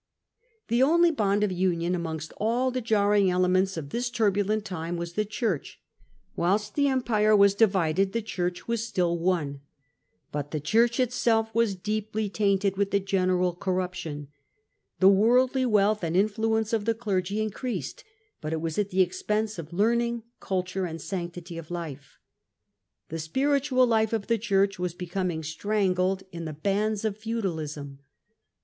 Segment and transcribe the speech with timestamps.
[0.67, 4.97] ^The only bond of union amongst all the jarring ele mgn^ of tETs turbulent time
[4.97, 5.75] was the OhurcHT
[6.35, 9.61] Whilst oorrnption the Empire was divided, tKe^Ohnrchrwas still cttmroh one.
[10.31, 14.29] But jihe Church itself was de^^yjbainted with ttie general corruption.
[14.99, 18.03] The worldly wealth and influence of the clergy increased,
[18.41, 22.17] but it was at the expense of learning, culture, and sanctity of life.
[23.09, 26.57] The spiritual life of the Church was becoming strangled in Digitized by VjOOQIC tSTRODUCTOkV It
[26.57, 27.99] the bands of feudalism.